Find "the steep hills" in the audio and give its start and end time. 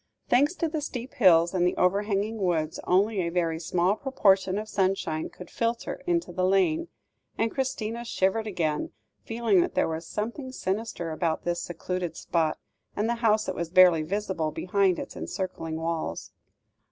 0.67-1.53